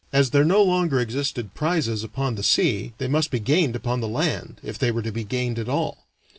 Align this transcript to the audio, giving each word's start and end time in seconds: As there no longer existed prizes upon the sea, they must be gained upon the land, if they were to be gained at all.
As 0.11 0.31
there 0.31 0.43
no 0.43 0.63
longer 0.63 0.99
existed 0.99 1.53
prizes 1.53 2.03
upon 2.03 2.33
the 2.33 2.41
sea, 2.41 2.93
they 2.97 3.07
must 3.07 3.29
be 3.29 3.39
gained 3.39 3.75
upon 3.75 3.99
the 4.01 4.07
land, 4.07 4.59
if 4.63 4.79
they 4.79 4.89
were 4.89 5.03
to 5.03 5.11
be 5.11 5.23
gained 5.23 5.59
at 5.59 5.69
all. 5.69 6.05